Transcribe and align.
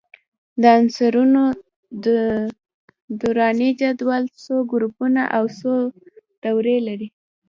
د 0.61 0.63
عنصرونو 0.77 1.41
دوراني 3.21 3.69
جدول 3.81 4.23
څو 4.43 4.55
ګروپونه 4.71 5.21
او 5.37 5.43
څو 5.59 5.73
دورې 6.43 6.77
لري؟ 6.87 7.07